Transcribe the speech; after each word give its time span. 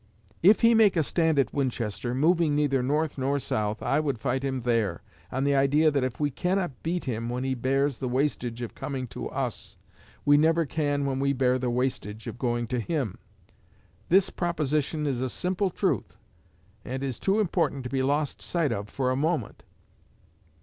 If 0.41 0.61
he 0.61 0.73
make 0.73 0.95
a 0.95 1.03
stand 1.03 1.37
at 1.37 1.53
Winchester, 1.53 2.15
moving 2.15 2.55
neither 2.55 2.81
north 2.81 3.19
nor 3.19 3.37
south, 3.37 3.83
I 3.83 3.99
would 3.99 4.17
fight 4.17 4.41
him 4.43 4.61
there, 4.61 5.03
on 5.31 5.43
the 5.43 5.53
idea 5.53 5.91
that 5.91 6.03
if 6.03 6.19
we 6.19 6.31
cannot 6.31 6.81
beat 6.81 7.05
him 7.05 7.29
when 7.29 7.43
he 7.43 7.53
bears 7.53 7.99
the 7.99 8.09
wastage 8.09 8.63
of 8.63 8.73
coming 8.73 9.05
to 9.09 9.29
us, 9.29 9.77
we 10.25 10.37
never 10.37 10.65
can 10.65 11.05
when 11.05 11.19
we 11.19 11.33
bear 11.33 11.59
the 11.59 11.69
wastage 11.69 12.25
of 12.25 12.39
going 12.39 12.65
to 12.69 12.79
him. 12.79 13.19
This 14.09 14.31
proposition 14.31 15.05
is 15.05 15.21
a 15.21 15.29
simple 15.29 15.69
truth, 15.69 16.17
and 16.83 17.03
is 17.03 17.19
too 17.19 17.39
important 17.39 17.83
to 17.83 17.89
be 17.91 18.01
lost 18.01 18.41
sight 18.41 18.71
of 18.71 18.89
for 18.89 19.11
a 19.11 19.15
moment. 19.15 19.61